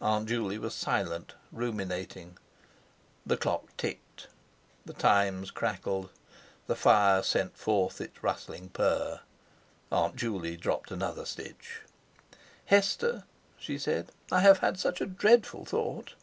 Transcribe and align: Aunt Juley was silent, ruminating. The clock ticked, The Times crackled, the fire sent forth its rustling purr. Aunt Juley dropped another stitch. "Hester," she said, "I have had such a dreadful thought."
Aunt 0.00 0.28
Juley 0.28 0.56
was 0.56 0.72
silent, 0.72 1.34
ruminating. 1.50 2.38
The 3.26 3.36
clock 3.36 3.76
ticked, 3.76 4.28
The 4.86 4.92
Times 4.92 5.50
crackled, 5.50 6.10
the 6.68 6.76
fire 6.76 7.24
sent 7.24 7.56
forth 7.56 8.00
its 8.00 8.22
rustling 8.22 8.68
purr. 8.68 9.18
Aunt 9.90 10.14
Juley 10.14 10.56
dropped 10.56 10.92
another 10.92 11.24
stitch. 11.26 11.80
"Hester," 12.66 13.24
she 13.58 13.78
said, 13.80 14.12
"I 14.30 14.42
have 14.42 14.58
had 14.58 14.78
such 14.78 15.00
a 15.00 15.06
dreadful 15.06 15.64
thought." 15.64 16.14